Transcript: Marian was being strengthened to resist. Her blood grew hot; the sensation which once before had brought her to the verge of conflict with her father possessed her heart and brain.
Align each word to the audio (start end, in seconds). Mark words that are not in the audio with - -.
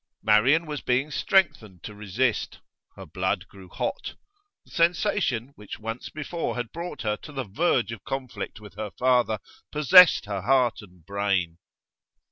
Marian 0.23 0.65
was 0.65 0.81
being 0.81 1.11
strengthened 1.11 1.83
to 1.83 1.93
resist. 1.93 2.57
Her 2.95 3.05
blood 3.05 3.47
grew 3.47 3.69
hot; 3.69 4.15
the 4.65 4.71
sensation 4.71 5.51
which 5.55 5.77
once 5.77 6.09
before 6.09 6.55
had 6.55 6.71
brought 6.71 7.03
her 7.03 7.17
to 7.17 7.31
the 7.31 7.43
verge 7.43 7.91
of 7.91 8.03
conflict 8.03 8.59
with 8.59 8.73
her 8.77 8.89
father 8.97 9.37
possessed 9.71 10.25
her 10.25 10.41
heart 10.41 10.81
and 10.81 11.05
brain. 11.05 11.59